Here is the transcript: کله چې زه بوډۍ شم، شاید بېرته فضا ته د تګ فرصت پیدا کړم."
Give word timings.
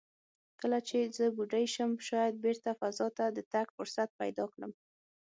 کله 0.59 0.79
چې 0.87 0.99
زه 1.17 1.25
بوډۍ 1.35 1.65
شم، 1.73 1.91
شاید 2.07 2.33
بېرته 2.45 2.69
فضا 2.79 3.07
ته 3.17 3.25
د 3.31 3.39
تګ 3.53 3.67
فرصت 3.77 4.09
پیدا 4.21 4.45
کړم." 4.53 4.71